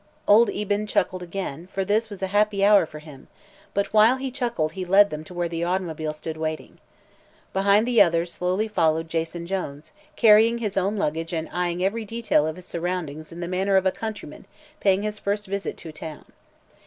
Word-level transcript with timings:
Old 0.27 0.49
Eben 0.49 0.87
chuckled 0.87 1.21
again, 1.21 1.67
for 1.71 1.85
this 1.85 2.09
was 2.09 2.23
a 2.23 2.33
happy 2.33 2.65
hour 2.65 2.87
for 2.87 2.97
him, 2.97 3.27
but 3.75 3.93
while 3.93 4.17
he 4.17 4.31
chuckled 4.31 4.71
he 4.71 4.83
led 4.83 5.11
them 5.11 5.23
to 5.25 5.31
where 5.31 5.47
the 5.47 5.63
automobile 5.63 6.11
stood 6.11 6.37
waiting. 6.37 6.79
Behind 7.53 7.85
the 7.87 8.01
others 8.01 8.33
slowly 8.33 8.67
followed 8.67 9.07
Jason 9.09 9.45
Jones, 9.45 9.91
carrying 10.15 10.57
his 10.57 10.75
own 10.75 10.97
luggage 10.97 11.33
and 11.33 11.47
eyeing 11.53 11.83
every 11.83 12.03
detail 12.03 12.47
of 12.47 12.55
his 12.55 12.65
surroundings 12.65 13.31
in 13.31 13.41
the 13.41 13.47
manner 13.47 13.75
of 13.77 13.85
a 13.85 13.91
countryman 13.91 14.47
paying 14.79 15.03
his 15.03 15.19
first 15.19 15.45
visit 15.45 15.77
to 15.77 15.91
town. 15.91 16.25